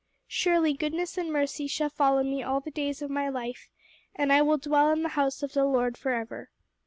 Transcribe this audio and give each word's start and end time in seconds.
Surely 0.25 0.73
goodness 0.73 1.15
and 1.15 1.31
mercy 1.31 1.67
shall 1.67 1.87
follow 1.91 2.23
me 2.23 2.41
all 2.41 2.59
the 2.59 2.71
days 2.71 3.03
of 3.03 3.11
my 3.11 3.29
life; 3.29 3.69
and 4.15 4.33
I 4.33 4.41
will 4.41 4.57
dwell 4.57 4.89
in 4.91 5.03
the 5.03 5.09
house 5.09 5.43
of 5.43 5.53
the 5.53 5.63
Lord 5.63 5.95
forever.' 5.95 6.49